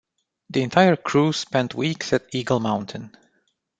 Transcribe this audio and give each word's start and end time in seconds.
The 0.49 0.63
entire 0.63 0.95
crew 0.95 1.31
spent 1.31 1.75
weeks 1.75 2.11
at 2.11 2.33
Eagle 2.33 2.59
Mountain. 2.59 3.15